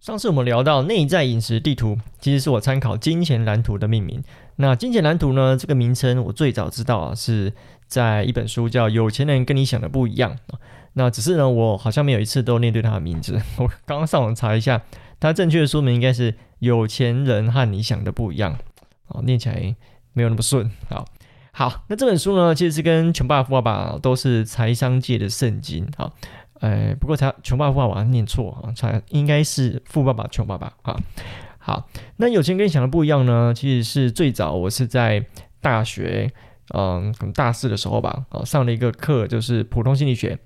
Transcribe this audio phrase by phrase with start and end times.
[0.00, 4.22] 上次我们聊到内在饮食地图，其实是我参考金钱蓝图的命名。
[4.56, 5.56] 那金钱蓝图呢？
[5.56, 7.52] 这个名称我最早知道啊，是
[7.86, 10.36] 在一本书叫《有钱人跟你想的不一样》。
[10.92, 13.40] 那只是呢，我好像没有一次都念对它的名字。
[13.58, 14.80] 我刚刚上网查一下，
[15.18, 18.56] 它正确的书名应该是《有钱人和你想的不一样》
[19.16, 19.74] 啊，念起来
[20.12, 20.70] 没有那么顺。
[20.88, 21.04] 好，
[21.52, 26.12] 好，那这本书呢，其实是跟《穷爸爸富爸爸》都是财商界的圣经啊。
[26.60, 30.96] 哎，不过才穷爸爸富爸爸念错啊，才应该是富爸爸穷爸爸啊。
[31.58, 35.24] 好，那有钱跟你想的不一样呢，其实是最早我是在
[35.60, 36.32] 大学，
[36.74, 40.38] 嗯，可能大四的时候吧，啊，上了一个课，就是普通心理学。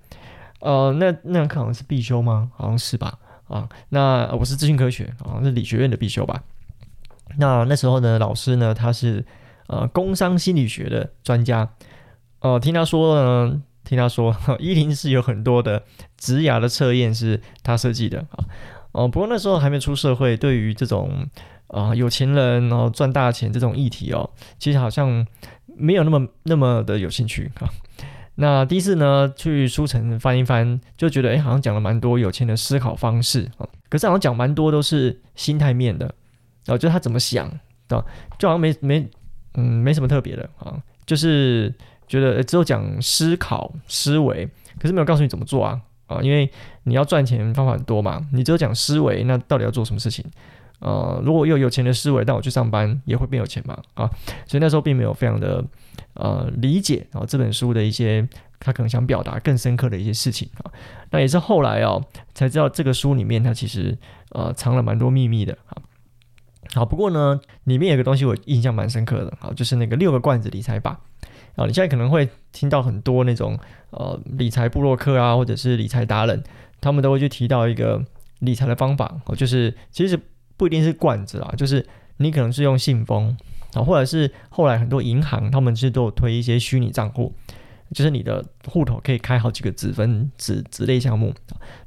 [0.60, 2.50] 呃，那那堂课好像是必修吗？
[2.56, 3.18] 好像是吧。
[3.48, 6.42] 啊，那我是资讯科学，好像是理学院的必修吧。
[7.38, 9.24] 那那时候呢，老师呢，他是
[9.68, 11.70] 呃工商心理学的专家。
[12.40, 13.62] 哦，听他说呢。
[13.84, 15.82] 听他说，伊林是有很多的
[16.16, 18.44] 职涯的测验是他设计的啊，
[18.92, 21.28] 哦，不过那时候还没出社会，对于这种
[21.66, 25.26] 啊有钱人然后赚大钱这种议题哦，其实好像
[25.66, 27.68] 没有那么那么的有兴趣啊。
[28.36, 36.14] 那第一次呢去书城翻一翻，就觉得哎，好像讲了蛮多有钱的思考方式啊，可是好像讲蛮多都是心态面的，
[36.68, 37.50] 哦，就他怎么想
[37.88, 38.04] 的，
[38.38, 39.10] 就好像没没
[39.54, 41.74] 嗯没什么特别的啊，就是。
[42.08, 46.20] 觉得只有讲思考思维，可是没有告诉你怎么做啊啊！
[46.20, 46.50] 因为
[46.84, 50.24] 你要赚钱方法很多嘛，你只有讲思维，那到底要做什么事情？
[50.80, 54.10] 呃，如果我有有钱的思维，但我去上班也会变有钱嘛啊！
[54.46, 55.64] 所以那时候并没有非常的
[56.14, 58.28] 呃理解啊这本书的一些
[58.58, 60.70] 他可能想表达更深刻的一些事情啊。
[61.12, 63.96] 那也是后来哦才知道这个书里面它其实
[64.30, 65.78] 呃藏了蛮多秘密的啊。
[66.74, 71.00] 好，不过呢里面有个东西我印象蛮深刻的啊，就是那个六个罐子理财法。
[71.56, 73.58] 啊，你现在可能会听到很多那种
[73.90, 76.42] 呃理财部落客啊，或者是理财达人，
[76.80, 78.02] 他们都会去提到一个
[78.40, 80.18] 理财的方法哦，就是其实
[80.56, 81.86] 不一定是罐子啊，就是
[82.16, 83.36] 你可能是用信封
[83.74, 87.34] 啊，或者是后来很多银行他们其实都有推一些虚拟账户，
[87.94, 91.34] 就是你的户头可以开好几个子分子子类项目，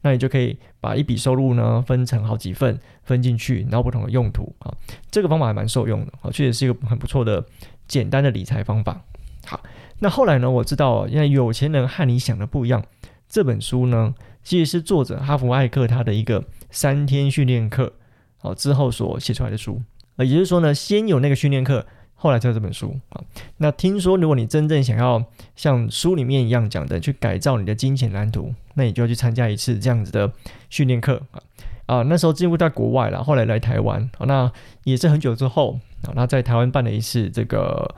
[0.02, 4.72] 那你就可以把一笔收入呢分成好几份分进去，然后不同的用途啊，
[5.10, 7.44] 这个方法还蛮受用的啊，确实是一个很不错的
[7.88, 9.02] 简单的理财方法。
[9.46, 9.62] 好，
[10.00, 10.50] 那后来呢？
[10.50, 12.84] 我知道，因为有钱人和你想的不一样。
[13.28, 14.14] 这本书呢，
[14.44, 17.94] 其实是作者哈佛艾克他的一个三天训练课，
[18.38, 19.82] 好之后所写出来的书。
[20.18, 23.22] 呃，也就是说呢，先有那个训练课，后来才有这本书啊。
[23.58, 25.24] 那听说，如果你真正想要
[25.56, 30.32] 像书里面一样讲的，去改造你的金钱蓝图，那你就要去参加一次这样子的
[30.70, 31.42] 训练课啊。
[31.88, 34.52] 啊，那时候几乎在国外了，后来来台湾，那
[34.84, 37.94] 也是很久之后啊，那在台湾办了一次这个。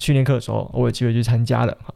[0.00, 1.94] 训练课的时候，我有机会去参加了哈。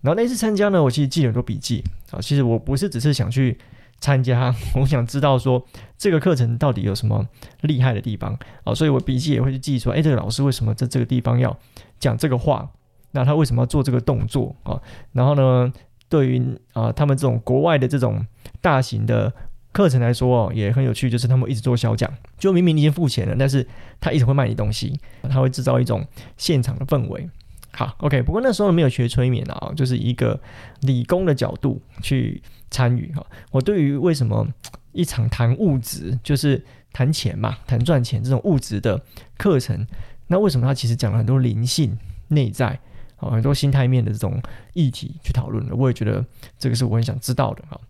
[0.00, 2.18] 然后那次参加呢，我其实记了很多笔记啊。
[2.20, 3.56] 其实我不是只是想去
[4.00, 5.64] 参加， 我想知道说
[5.96, 7.24] 这个课程到底有什么
[7.60, 8.74] 厉害的地方啊。
[8.74, 11.56] 所以我笔记也会去记说，哎，这个老师为什么在这个地方要
[12.00, 12.68] 讲这个话？
[13.12, 14.80] 那他为什么要做这个动作啊？
[15.12, 15.72] 然后呢，
[16.08, 16.42] 对于
[16.72, 18.26] 啊他们这种国外的这种
[18.60, 19.32] 大型的
[19.70, 23.68] 课程来说哦，也很有趣，就是他们一直做小讲，就明明你已经付钱了，但是
[24.00, 24.98] 他一直会卖你东西，
[25.28, 26.04] 他会制造一种
[26.36, 27.28] 现场的氛围。
[27.74, 28.20] 好，OK。
[28.22, 30.38] 不过那时候没有学催眠啊，就是一个
[30.82, 33.24] 理工的角度去参与哈。
[33.50, 34.46] 我对于为什么
[34.92, 36.62] 一场谈物质，就是
[36.92, 39.02] 谈钱嘛，谈赚钱这种物质的
[39.38, 39.86] 课程，
[40.26, 41.96] 那为什么他其实讲了很多灵性、
[42.28, 42.78] 内在
[43.16, 44.38] 啊，很多心态面的这种
[44.74, 45.74] 议题去讨论的？
[45.74, 46.22] 我也觉得
[46.58, 47.80] 这个是我很想知道的哈。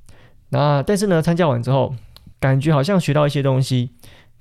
[0.51, 1.93] 那但是呢，参加完之后，
[2.39, 3.91] 感觉好像学到一些东西，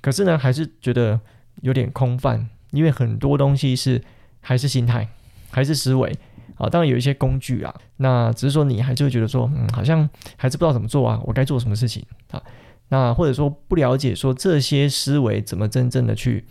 [0.00, 1.20] 可是呢，还是觉得
[1.62, 4.00] 有点空泛，因为很多东西是
[4.40, 5.08] 还是心态。
[5.52, 6.10] 还是思维
[6.56, 12.42] 啊，当然有一些工具啊，那只是说你还是会觉得说，嗯，好像还是不知道怎么做啊，我该做什么事情啊？
[12.88, 16.44] 那或者说不了解说这些思维怎么真正的去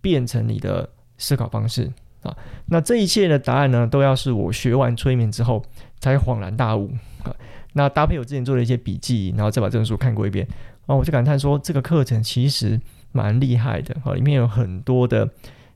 [0.00, 1.90] 变成你的思考方式
[2.22, 2.36] 啊？
[2.66, 5.64] 那这一切的答案呢，都要是我学完催眠之后
[6.00, 6.90] 才恍然大悟
[7.24, 7.34] 啊。
[7.74, 10.46] 那搭配我之前做的一些笔记，然后再把这本书看过一遍
[10.86, 12.80] 啊，我就感叹说，这个课程其实
[13.12, 15.28] 蛮厉害的啊，里面有很多的。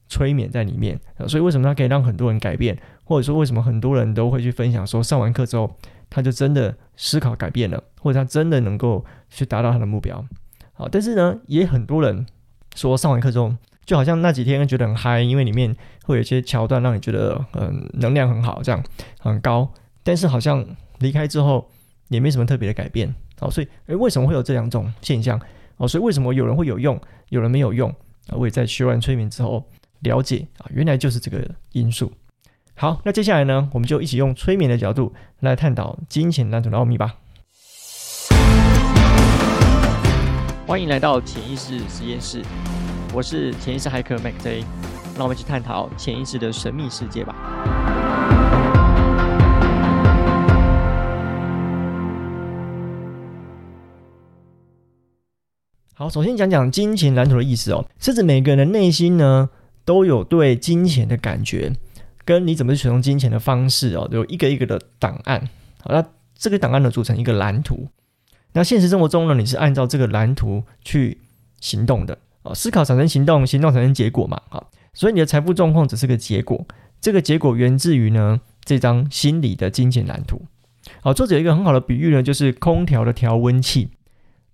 [0.08, 5.74] 催眠在里面，所以为什么它可以让很多人改变，或者说为什么很多人都会去分享说上完课之后，
[6.10, 10.22] 他就真的思考改变了，或者他真的能够去达到他的目标。
[10.74, 12.26] 好，但是呢，也很多人
[12.74, 13.54] 说上完课之后，
[13.86, 18.82] 就好像那几天觉得很嗨，因为里面会有一些桥段让你觉得嗯能量很好，这样
[19.18, 19.72] 很高，
[20.02, 20.64] 但是好像
[20.98, 21.70] 离开之后
[22.08, 23.14] 也没什么特别的改变。
[23.40, 25.40] 好，所以诶，为什么会有这两种现象？
[25.78, 27.00] 哦，所以为什么有人会有用，
[27.30, 27.90] 有人没有用？
[28.28, 29.66] 啊，我也在学完催眠之后。
[30.02, 32.12] 了解啊，原来就是这个因素。
[32.74, 37.14] 好，那接下来呢，我们就一起用催眠的角度来探讨金钱蓝图的奥秘吧。
[40.66, 42.42] 欢迎来到潜意识实验室，
[43.14, 44.64] 我是潜意识骇客 Mac J，
[45.14, 47.36] 让我们一起探讨潜意识的神秘世界吧。
[55.94, 59.50] 好，首先讲讲金钱蓝图的意思哦，是指每个人的内心呢
[59.84, 61.72] 都有对金钱的感觉，
[62.24, 65.48] 跟你怎么去使用金钱的方式哦，有一个一个的档案。
[65.80, 67.88] 好，那这个档案呢组成一个蓝图。
[68.52, 71.18] 那现实生活中呢，你是按照这个蓝图去
[71.60, 76.66] 行动的啊，思考产生行动，行动产生结果嘛，好，所以你的财富状况只是个结果，
[77.00, 80.42] 这个结果源自于呢这张心理的金钱蓝图。
[81.00, 83.90] 好，作者有一个很好的比喻呢，就是空调的调温器。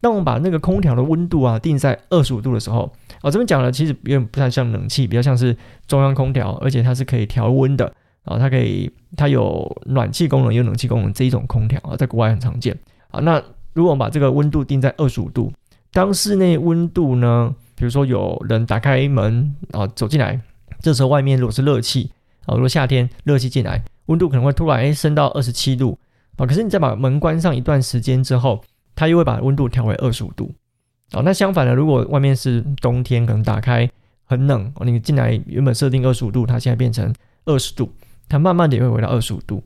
[0.01, 2.91] 当我们把那个空调的温度啊定在二十五度的时候，
[3.23, 5.57] 哦，这边讲了，其实有点不太像冷气，比较像是
[5.87, 7.93] 中央空调，而且它是可以调温的
[8.25, 12.77] 啊，它可以它有暖气功能，有冷气功能这一种空调啊，在国外很常见
[13.11, 13.43] 啊，那。
[13.75, 15.53] 如果我们把这个温度定在二十五度，
[15.93, 20.41] 当室内温度呢，比如说有人打开门啊走进来，
[20.81, 22.11] 这时候外面如果是热气
[22.47, 25.97] 啊，如果夏天热气进来，温度可能会突然诶升到二十七度
[26.39, 28.61] 啊，可是你再把门关上一段时间之后，
[28.99, 30.53] 它又会把温度调为二十五度
[31.13, 31.23] 啊。
[31.25, 33.89] 那相反的，如果外面是冬天，可能打开
[34.25, 37.15] 很冷，你进来原本设定二十五度，它现在变成
[37.45, 37.93] 二十度，
[38.29, 39.63] 它慢慢的也会回到二十五度。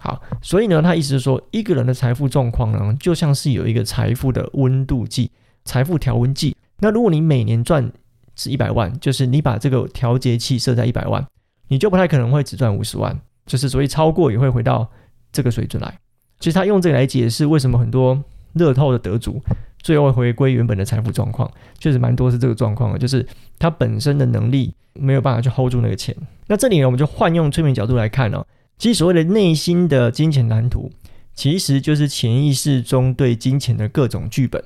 [0.00, 5.30] 好，所以呢，他意思是说，一个人的财富状况呢，就像是有一个财富的温度计，
[5.66, 6.56] 财富调温计。
[6.78, 7.92] 那如果你每年赚
[8.34, 11.22] 是一百万，就是你把这个调节器设在一百万，
[11.68, 14.90] 你就不太可能会只赚五十万，就是所以超过也会回到
[15.30, 15.98] 这个水准来。
[16.40, 18.20] 其实他用这个来解释为什么很多
[18.54, 19.40] 乐透的得主
[19.78, 23.26] 最后回归原本的财富状况，确实蛮多是这个状况的，就是
[23.58, 26.16] 他本身的能力没有办法去 hold 住那个钱。
[26.46, 28.44] 那这里呢，我们就换用催眠角度来看呢。
[28.78, 30.90] 其实所谓的内心的金钱蓝图，
[31.34, 34.62] 其实就是潜意识中对金钱的各种剧本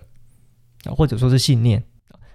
[0.85, 1.83] 啊，或者说是信念。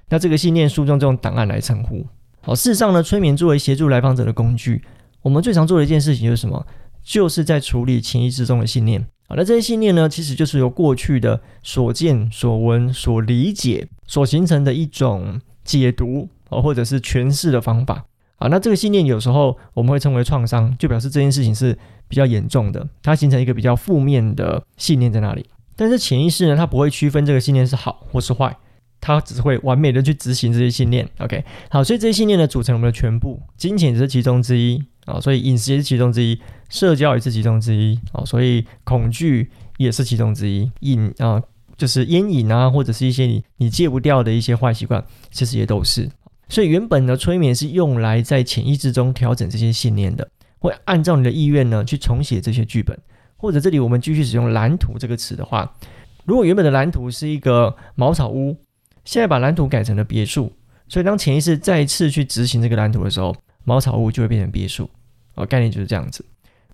[0.10, 2.06] 那这个信念书中这种档案来称呼。
[2.42, 4.84] 好，事实上呢，催眠作为协助来访者的工具，
[5.22, 6.66] 我们最常做的一件事情就是什么？
[7.04, 9.08] 就是在处理潜意识中的信念。
[9.32, 18.04] 好，那这些信念呢，其实就是由过去的所见、所闻、所理解所形成的一种解读啊，或者是诠释的方法。
[18.36, 21.78] 啊，那这个信念有时候我们会称为创伤，就表示这件事情是
[22.10, 25.46] 比较严重的，它形成一个比较负面的信念在那里。
[25.78, 28.58] 但是潜意识呢，它不会区分这个信念是好或是坏，
[29.02, 31.06] 它只会完美的去执行这些信念。
[31.18, 36.40] OK，好，所以这些信念呢组成我们的全部，金钱只是其中之一啊，所以饮食也是其中之一，
[36.70, 41.42] 社交也是其中之一啊，所以恐惧也是其中之一，瘾啊
[41.76, 46.08] 就是烟瘾啊，或者是一些你你戒不掉的一些坏习惯，其实也都是。
[46.48, 52.96] 所以原本的催眠是用来在潜意识中调整这些信念的，会按照你的意愿呢去重写这些剧本，
[53.38, 55.74] 或者这里我们继续使用蓝图这个词的话，
[56.26, 58.58] 如果原本的蓝图是一个茅草屋，
[59.06, 60.52] 现在把蓝图改成了别墅，
[60.88, 64.90] 所以当潜意识再次去执行这个蓝图的时候，茅草屋就会变成别墅，
[65.36, 66.26] 哦，概念就是这样子。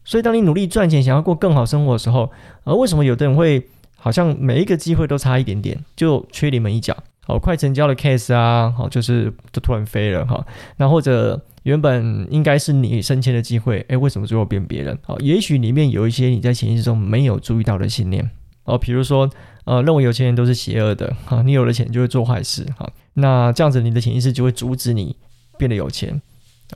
[0.04, 2.32] 所以当你努力赚钱，想要过更好生活的时候，
[2.64, 6.96] 而为什么有的人会好像每一个机会都差一点点，就缺临门一脚？
[7.28, 10.46] 哦，快成交的 case 啊，好，就是就突然飞了哈。
[10.78, 14.98] 那或者原本应该是你升迁的机会，诶，为什么最后变别人？
[15.04, 18.32] 好，也许里面有一些你在潜意识中没有注意到的信念
[18.64, 19.30] 哦，比如说
[19.68, 22.90] 呃，认为有钱人都是邪恶的哈，你有了钱就会做坏事哈。
[23.16, 25.16] 那这样子你的潜意识就会阻止你
[25.58, 26.22] 变得有钱。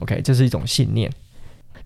[0.00, 1.10] OK，这是一种信念。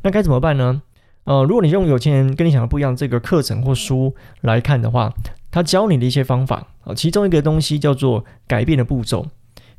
[0.02, 0.82] 那该怎么办呢？
[1.24, 5.14] 呃，如果你用有钱人跟你想的不一样这个课程或书来看的话。
[5.48, 9.26] 他教你的一些方法啊，其中一个东西叫做改变的步骤。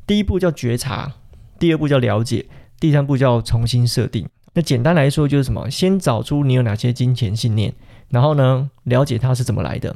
[0.08, 1.12] 第一步叫觉察，
[1.56, 2.46] 第二步叫了解，
[2.80, 4.26] 第三步叫重新设定。
[4.54, 5.70] 那简单来说就是什么？
[5.70, 7.72] 先找出你有哪些金钱信念，
[8.08, 9.94] 然后呢，了解它是怎么来的，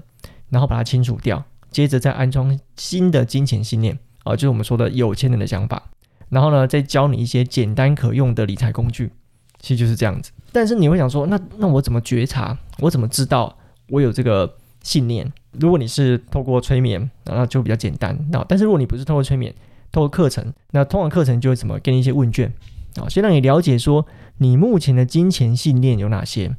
[0.52, 5.82] 然后把它清除掉，接着再安装新的金钱信念啊，就是我们说的有钱人的想法。
[6.28, 9.10] 然后呢，再教你一些简单可用的理财工具，
[9.58, 10.30] 其实就是这样子。
[10.52, 12.56] 但是你会想说，那那我怎么觉察？
[12.80, 13.56] 我怎么知道
[13.88, 15.32] 我有这个信念？
[15.52, 18.14] 如果你是透过催眠，那就比较简单。
[18.30, 19.54] 那但是如果你不是透过催眠，
[19.90, 22.52] 透过课程，那通过课程就会怎么给你一些问卷
[22.96, 24.06] 啊，先让你了解说
[24.36, 26.54] 你目前的金钱信念有哪些。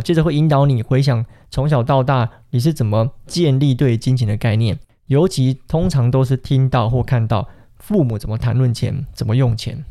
[0.00, 7.48] 接着会引导你回想从小到大你是怎么建立对金钱的概念，尤其通常都是听到或看到
[7.78, 9.84] 父母怎么谈论钱、怎么用钱。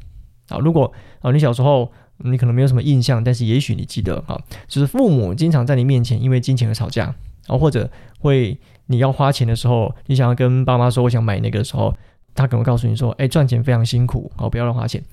[0.50, 7.14] 啊，如果啊你小时候你可能没有什么印象，但是也许你记得啊，就是父母经常在你面前因为金钱而吵架。
[7.48, 8.58] 然后或者会
[8.88, 11.96] 你要花钱的时候，你想要跟爸妈说我想买那个的时候，
[12.34, 15.04] 他可能告诉你说：“哎，赚钱非常辛苦，好不要乱花钱。”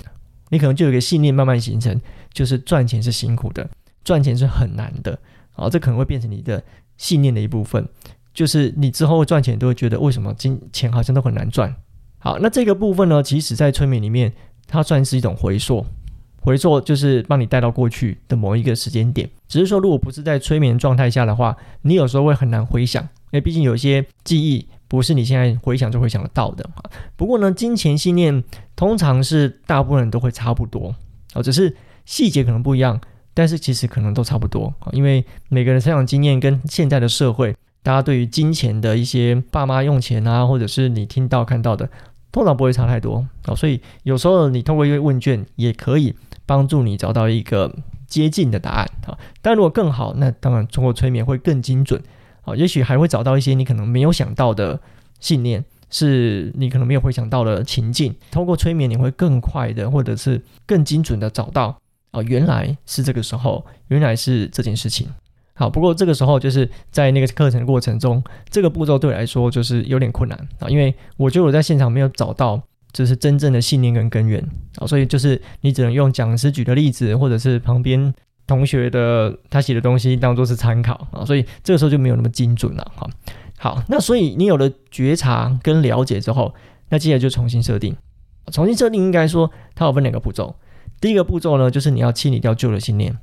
[0.48, 2.00] 你可能就有一个信念慢慢形成，
[2.32, 3.68] 就是赚钱是辛苦的，
[4.04, 5.18] 赚钱是很难的。
[5.50, 6.62] 好，这可能会变成你的
[6.96, 7.86] 信念的一部分。
[8.34, 11.74] 就是你之后赚钱都会觉得为什么金钱好像都很难赚。
[12.18, 14.32] 好，那这个部分呢，其实在催眠里面，
[14.66, 15.84] 它算是一种回溯。
[16.40, 19.28] 回溯就是帮你带到过去的某一个时间点。
[19.46, 26.68] 只是说，如果不是在催眠状态下的话，你有时候会很难回想，因为毕竟有些记忆不是你现在回想就回想得到的。
[27.16, 28.42] 不过呢，金钱信念
[28.74, 30.94] 通常是大部分人都会差不多
[31.34, 33.00] 啊，只是细节可能不一样，
[33.34, 37.54] 但是其实可能都差不多啊，因为每个人成长经验跟现在的社会。
[37.84, 41.90] 大家对于金钱的一些爸妈用钱啊，或者是你听到看到的，
[42.30, 43.56] 通常不会差太多啊。
[43.56, 46.14] 所以有时候你通过一个问卷也可以
[46.46, 47.74] 帮助你找到一个
[48.06, 49.18] 接近的答案啊。
[49.40, 52.00] 但如果更好，那当然通过催眠会更精准
[52.44, 52.54] 啊。
[52.54, 54.78] 也许还会找到一些你可能没有想到的
[55.18, 58.14] 信念，是你可能没有会想到的情境。
[58.30, 61.76] 通过催眠你会更快的，或者是更精准的找到
[62.12, 65.08] 啊，原来是这个时候，原来是这件事情。
[65.54, 70.38] 好，不过这个时候就是在那个课程过程中，这个步骤对我来说就是有点困难。
[70.60, 74.42] 啊，因为我觉得我在现场没有找到就是真正的信念跟根源。
[74.76, 78.12] 啊，所以就是你只能用讲师举的例子，或者是旁边
[78.46, 81.06] 同学的他写的东西当做是参考。
[81.12, 82.92] 啊，所以这个时候就没有那么精准了。
[82.94, 83.08] 哈。
[83.58, 86.52] 好，那所以你有了觉察跟了解之后，
[86.88, 87.94] 那接下来就重新设定，
[88.50, 90.56] 重新设定应该说它有分两个步骤，
[91.02, 93.18] 第一个步骤呢就是你要清理掉旧的信念。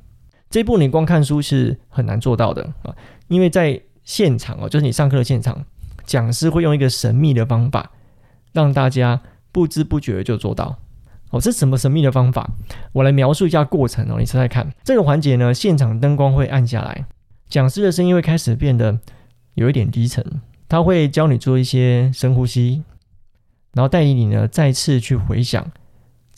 [0.50, 2.94] 这一步你光看书是很难做到的啊，
[3.28, 5.64] 因为在现场哦，就是你上课的现场，
[6.04, 7.90] 讲师会用一个神秘的方法，
[8.52, 10.78] 让大家不知不觉就做到。
[11.30, 12.50] 哦，是什么神秘的方法？
[12.92, 14.70] 我来描述一下过程哦，你猜猜看。
[14.84, 17.06] 这个环节呢，现场灯光会暗下来，
[17.48, 18.98] 讲师的声音会开始变得
[19.54, 20.22] 有一点低沉，
[20.68, 22.82] 他会教你做一些深呼吸，
[23.72, 25.70] 然后带领你呢再次去回想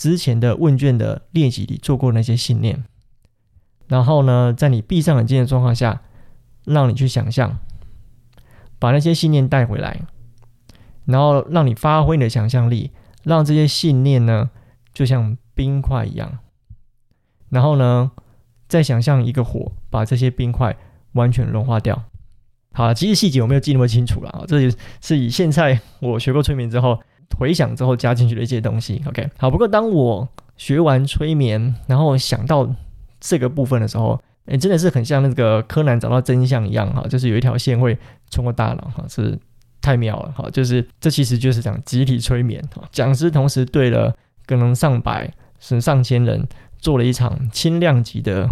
[0.03, 2.83] 之前的问卷的练习里做过那些信念。
[3.87, 6.03] 然后呢，在你闭上眼睛的状况下，
[6.65, 7.57] 让你去想象，
[8.81, 10.01] 把那些信念带回来，
[11.05, 12.91] 然后让你发挥你的想象力，
[13.23, 14.51] 让这些信念呢，
[14.93, 16.41] 就像冰块一样。
[17.51, 18.11] 然后呢，
[18.67, 20.77] 再想象一个火，把这些冰块
[21.13, 22.03] 完全融化掉。
[22.73, 27.01] 好了，其实细节我没有记那么清楚了啊，这也是以现在我学过催眠之后
[27.39, 29.03] 回想之后加进去的一些东西。
[29.07, 32.69] OK，好，不过当我学完催眠，然后想到。
[33.25, 37.97] 这个部分的时候，哎，真的是很像那个柯南找到真相一样哈，就是有一条线会
[38.31, 39.39] 穿过大脑哈，是
[39.81, 44.13] 太妙了哈，就是这其实就是讲集体催眠哈，讲师同时对了
[44.45, 46.45] 可能上百甚至上千人
[46.79, 48.51] 做了一场轻量级的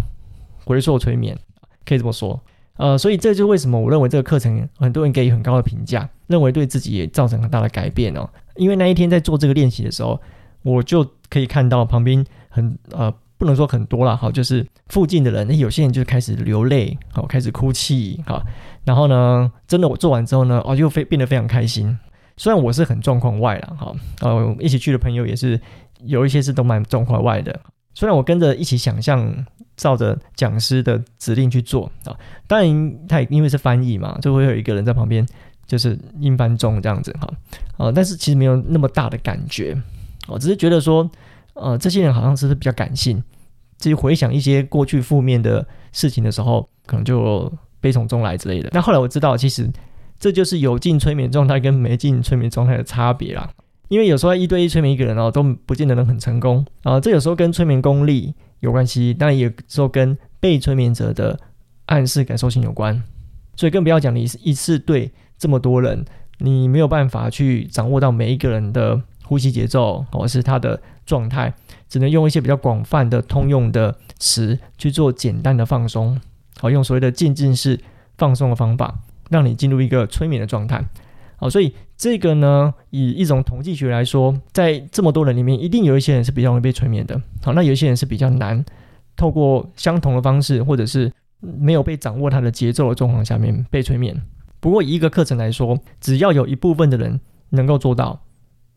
[0.63, 1.37] 回溯催眠，
[1.85, 2.41] 可以这么说，
[2.77, 10.19] 呃，所以这就为什么我认为这个课程很多人给予很高的评价，认为对自己也造成很大的改变哦，因为那一天在做这个练习的时候，
[10.63, 13.13] 我就可以看到旁边很呃。
[13.37, 18.39] 不能说很多了，好，就是附近的人，那有些人就开始流泪，好，开始哭泣，好，
[18.85, 21.97] 然后呢，真的我做完之后呢，哦，又非变得非常开心。
[22.37, 25.59] 虽然我是很状况外了，哈，呃，一起去的朋友也是
[26.03, 27.59] 有一些是都蛮状况外的。
[27.95, 29.43] 虽然我跟着一起想象，
[29.75, 32.15] 照着讲师的指令去做啊，
[32.45, 35.25] 当然他也因为是翻译嘛，就会有一个人在旁边，
[35.71, 37.33] 就是硬翻中这样子，哈，
[37.77, 39.75] 呃，但是其实没有那么大的感觉，
[40.27, 41.09] 我只是觉得说。
[41.53, 43.21] 呃，这些人好像是比较感性，
[43.77, 47.51] 自己回想一些过去负面的事情的时候，可能就
[47.81, 48.69] 悲从中来之类的。
[48.71, 49.69] 但后来我知道，其实
[50.17, 53.49] 这就是有进催眠状态跟没进催眠状态的差别啦。
[53.89, 57.01] 因为有时候一对一催眠一个人哦，都不见得能很成功啊。
[57.01, 61.37] 这有时候跟催眠功力有关系，当然也时候跟被催眠者的
[61.87, 62.99] 暗示感受性有关。
[63.57, 65.11] 所以更不要讲你一次对
[65.41, 66.05] 这么多人，
[66.37, 70.79] 你没有办法去掌握到每一个人的呼吸节奏，或是他的。
[71.03, 71.53] 状态
[71.89, 76.17] 只能用一些比较广泛的通用的词去做简单的放松，
[76.57, 77.77] 好，用所谓的渐进式
[78.17, 80.85] 放松的方法，让你进入一个催眠的状态。
[81.35, 87.19] 好，所以这个呢，以一种统计学来说，在这么多人里面，一定有一些人是比较容易被催眠的。
[87.43, 88.63] 好，那有一些人是比较难
[89.17, 94.15] 透过相同的方式，或者是没有被掌握他的节奏的状况下面被催眠。
[94.61, 98.21] 不过以一个课程来说，只要有一部分的人能够做到。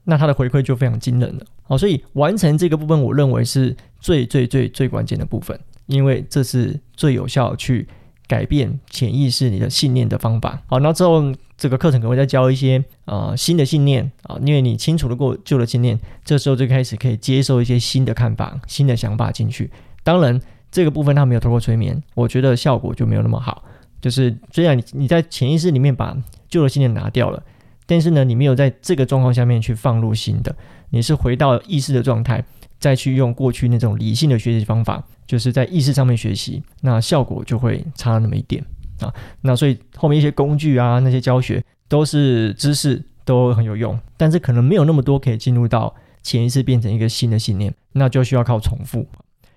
[0.06, 7.88] 那他的回馈就非常惊人了，好，所以完成这个部分，我认为是最最最最关键的部分，因为这是最有效去
[8.26, 10.62] 改变潜意识你的信念的方法。
[10.66, 19.70] 好，那之后这个课程可能会再教一些呃新的信念啊，因为你清楚的过旧的信念，这时候就开始可以接受一些新的看法、新的想法进去。
[20.02, 20.38] 当然，
[20.70, 23.64] 这个部分它没有透过催眠，我觉得效果就没有那么好。
[24.04, 26.14] 就是虽然你你在潜意识里面把
[26.46, 27.42] 旧的信念拿掉了。
[27.87, 30.54] 但是呢，你没有在这个状况下面去放入新的，
[30.90, 32.44] 你是回到意识的状态，
[32.78, 38.62] 再去用过去那种理性的学习方法，就是在意识上面学习，那效果就会差那么一点。
[39.00, 39.12] 啊。
[39.40, 49.06] 那所以后面一些工具啊，那些教学都是知识都很有用，但是可能没有那么多可以进入到潜意识变成一个新的信念，那就需要靠重复。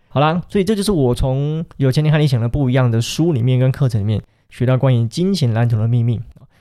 [0.10, 6.20] 好啦，所以这就是我从有钱人和你想的不一样的书里面跟课程里面学到关于金钱蓝图的秘密。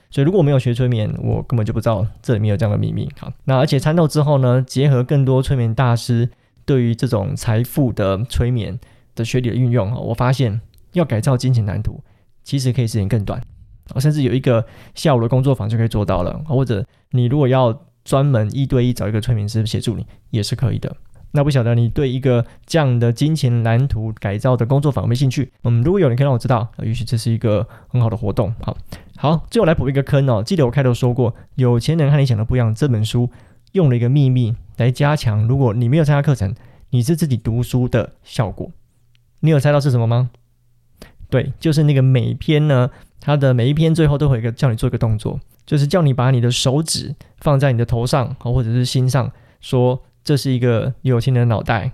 [0.09, 3.09] 所以如果没有学催眠，我根本就不知道这里面有这样的秘密。
[3.19, 6.29] 好，那而且参透之后呢，结合更多催眠大师
[6.65, 8.79] 对于这种财富的催眠
[9.15, 10.61] 的学理的运用，我发现
[10.93, 12.01] 要改造金钱蓝图，
[12.41, 13.41] 其实可以时间更短，
[13.99, 14.65] 甚至有一个
[14.95, 16.41] 下午的工作坊就可以做到了。
[16.45, 20.95] 或者你如果要专门一对一找一个催眠师协助你，也是可以的。
[21.31, 25.51] 那不晓得你对一个这样的金钱蓝图改造的工作坊有没有兴趣？
[25.63, 28.53] 嗯，如果有人可以让我知道，也许这是一个很好的活动。
[28.61, 28.75] 好。
[29.19, 30.43] 好，最后来补一个坑哦。
[30.43, 33.27] 记得我开头说过，《有钱人和你想的不一样》这本书
[33.71, 36.53] 用了一个秘密来加强，如果你没有参加课程，
[36.91, 38.69] 你是自己读书的效果。
[39.39, 40.29] 你有猜到是什么吗？
[41.31, 51.89] 对，就是那个每篇呢，它的每一篇最后都会有一个叫你做一个动作，就是叫你把你的手指放在你的头上或者是心上，说这是一个有钱人的脑袋。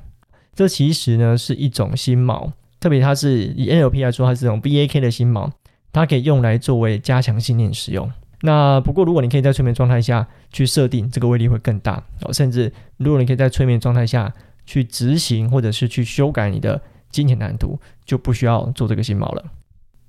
[0.55, 5.51] 这其实呢是一种心锚，特别它是以 NLP 来说，它是这种 BAK 的心锚。
[5.91, 8.11] 它可以用来作为加强信念使用。
[8.41, 12.33] 那不过，如果你可以在催眠状态下去设定，这个威力会更大哦。
[12.33, 14.33] 甚至，如果你可以在催眠状态下
[14.65, 19.45] 去执行，或者是去修改你的金钱蓝图，就不需要做这个心锚了。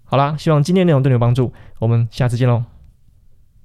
[0.04, 1.52] 好啦，希望今天内容对你有帮助。
[1.78, 2.74] 我们下次见喽。